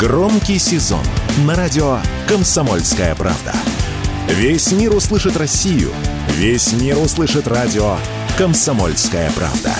[0.00, 1.04] Громкий сезон
[1.46, 3.52] на радио «Комсомольская правда».
[4.28, 5.90] Весь мир услышит Россию.
[6.38, 7.98] Весь мир услышит радио
[8.38, 9.74] «Комсомольская правда».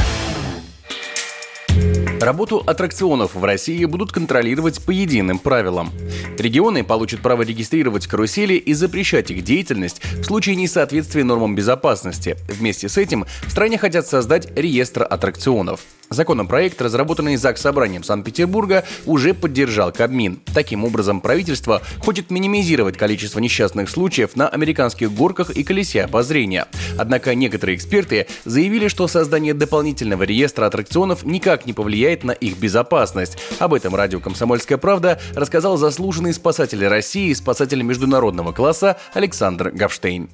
[2.23, 5.91] Работу аттракционов в России будут контролировать по единым правилам.
[6.37, 12.37] Регионы получат право регистрировать карусели и запрещать их деятельность в случае несоответствия нормам безопасности.
[12.47, 15.81] Вместе с этим в стране хотят создать реестр аттракционов.
[16.13, 20.41] Законопроект, разработанный ЗАГС Собранием Санкт-Петербурга, уже поддержал Кабмин.
[20.53, 26.67] Таким образом, правительство хочет минимизировать количество несчастных случаев на американских горках и колесе обозрения.
[26.99, 33.39] Однако некоторые эксперты заявили, что создание дополнительного реестра аттракционов никак не повлияет на их безопасность.
[33.61, 40.29] Об этом радио «Комсомольская правда» рассказал заслуженный спасатель России и спасатель международного класса Александр Гавштейн.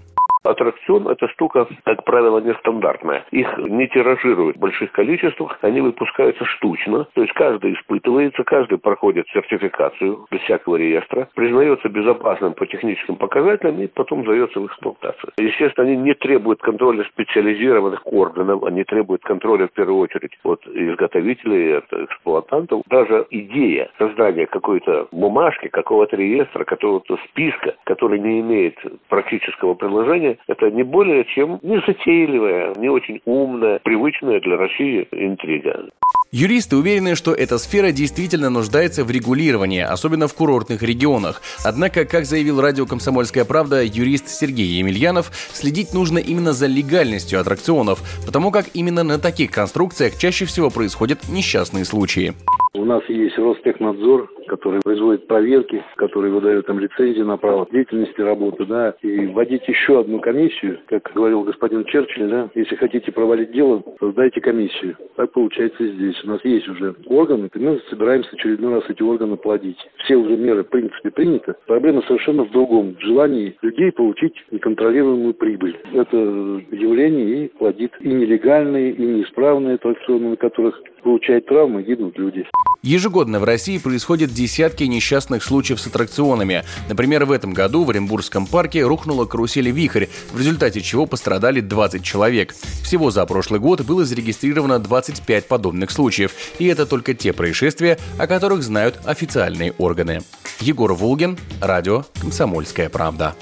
[0.47, 3.25] Аттракцион– это штука, как правило, нестандартная.
[3.31, 7.07] Их не тиражируют в больших количествах, они выпускаются штучно.
[7.15, 13.81] То есть каждый испытывается, каждый проходит сертификацию без всякого реестра, признается безопасным по техническим показателям
[13.81, 15.33] и потом сдается в эксплуатацию.
[15.39, 21.79] Естественно, они не требуют контроля специализированных органов, они требуют контроля в первую очередь от изготовителей,
[21.79, 22.83] от эксплуатантов.
[22.89, 28.77] Даже идея создания какой-то бумажки, какого-то реестра, какого-то списка, который не имеет
[29.09, 35.91] практического приложения, это не более чем незатейливая, не очень умная, привычная для России интрига.
[36.33, 41.41] Юристы уверены, что эта сфера действительно нуждается в регулировании, особенно в курортных регионах.
[41.65, 48.01] Однако, как заявил радио «Комсомольская правда» юрист Сергей Емельянов, следить нужно именно за легальностью аттракционов,
[48.27, 52.35] потому как именно на таких конструкциях чаще всего происходят несчастные случаи.
[52.75, 58.65] У нас есть Ростехнадзор, который производит проверки, который выдает там лицензии на право деятельности работы,
[58.67, 63.83] да, и вводить еще одну комиссию, как говорил господин Черчилль, да, если хотите провалить дело,
[63.99, 64.97] создайте комиссию.
[65.17, 66.23] Так получается здесь.
[66.25, 69.79] У нас есть уже органы, и мы собираемся очередной раз эти органы плодить.
[70.05, 71.55] Все уже меры, в принципе, приняты.
[71.67, 72.97] Проблема совершенно в другом.
[72.97, 75.77] В желании людей получить неконтролируемую прибыль.
[75.93, 82.45] Это явление и плодит и нелегальные, и неисправные аттракционы, на которых получают травмы, гибнут люди.
[82.83, 86.63] Ежегодно в России происходят десятки несчастных случаев с аттракционами.
[86.89, 92.05] Например, в этом году в Оренбургском парке рухнула карусель «Вихрь», в результате чего пострадали 20
[92.05, 92.55] человек.
[92.85, 96.33] Всего за прошлый год было зарегистрировано 25 подобных случаев.
[96.59, 100.21] И это только те происшествия, о которых знают официальные органы.
[100.61, 103.35] Егор Волгин, радио «Комсомольская правда».